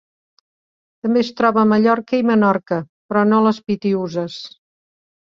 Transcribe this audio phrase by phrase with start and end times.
[1.07, 2.77] També es troba a Mallorca i Menorca
[3.11, 4.39] però no a les Pitiüses.